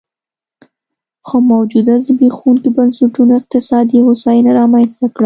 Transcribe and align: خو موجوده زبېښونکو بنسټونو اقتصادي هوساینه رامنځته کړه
خو 1.27 1.35
موجوده 1.51 1.93
زبېښونکو 2.05 2.69
بنسټونو 2.77 3.31
اقتصادي 3.39 3.99
هوساینه 4.07 4.51
رامنځته 4.59 5.05
کړه 5.15 5.19